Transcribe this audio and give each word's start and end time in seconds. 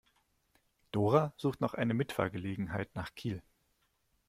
Dora 0.91 1.31
sucht 1.37 1.61
noch 1.61 1.75
eine 1.75 1.93
Mitfahrgelegenheit 1.93 2.95
nach 2.95 3.13
Kiel. 3.13 3.43